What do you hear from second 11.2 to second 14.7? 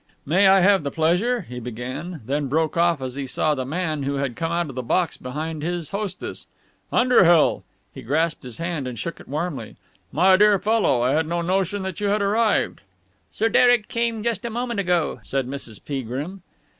no notion that you had arrived!" "Sir Derek came just a